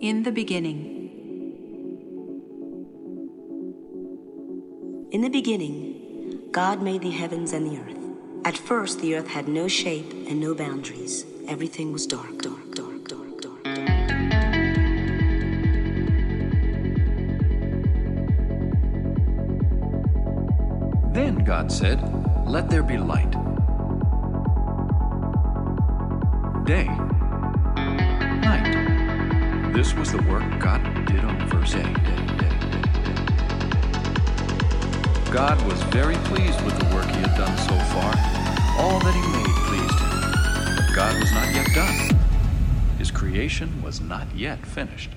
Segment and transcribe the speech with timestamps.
[0.00, 0.94] In the beginning.
[5.10, 7.96] In the beginning, God made the heavens and the earth.
[8.44, 11.26] At first, the earth had no shape and no boundaries.
[11.48, 13.64] Everything was dark, dark, dark, dark, dark, dark.
[21.12, 21.98] Then God said,
[22.46, 23.32] Let there be light.
[26.64, 27.17] Day.
[29.78, 31.94] This was the work God did on the first day.
[35.30, 38.12] God was very pleased with the work he had done so far.
[38.76, 40.74] All that he made pleased him.
[40.78, 42.18] But God was not yet done.
[42.98, 45.10] His creation was not yet finished.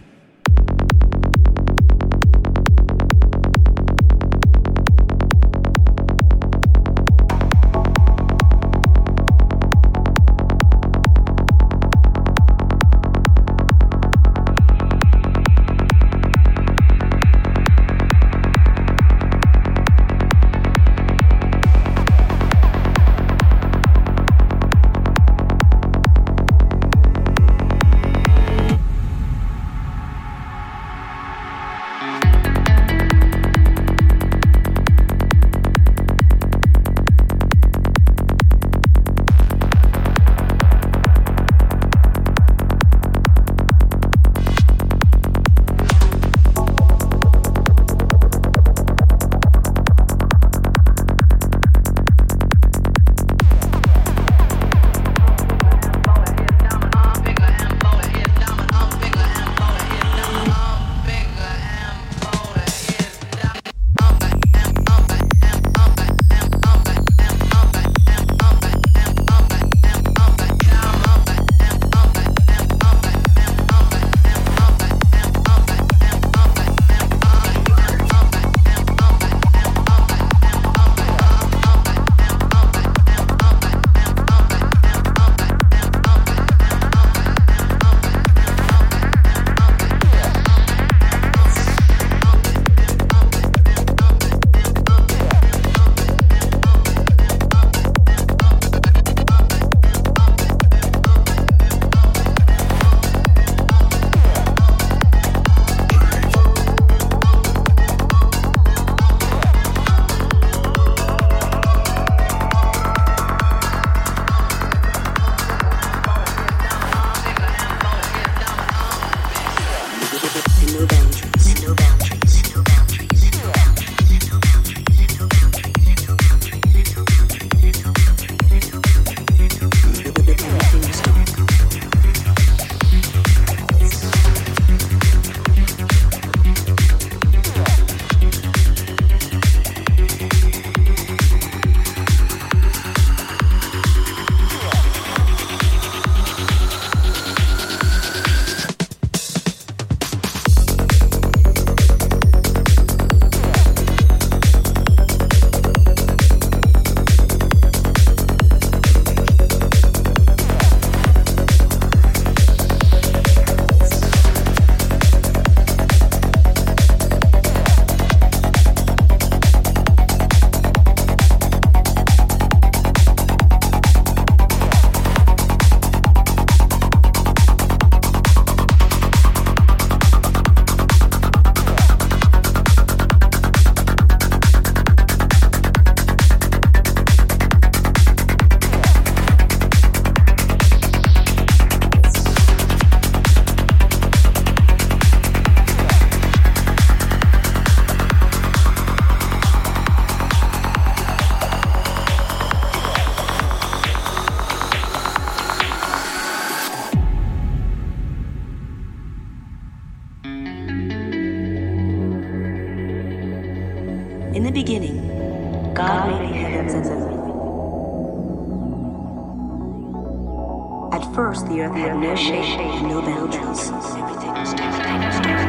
[222.57, 223.71] No boundaries.
[223.95, 225.41] Everything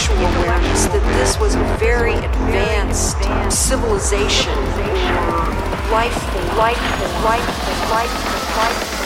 [0.00, 3.18] intellectual awareness that this was a very advanced
[3.52, 4.54] civilization.
[5.90, 6.16] Life,
[6.56, 6.80] life,
[7.22, 8.99] life, life, life, life,